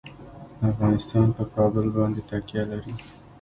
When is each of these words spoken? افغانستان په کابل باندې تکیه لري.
افغانستان 0.71 1.27
په 1.37 1.43
کابل 1.55 1.85
باندې 1.97 2.21
تکیه 2.29 2.63
لري. 2.71 2.93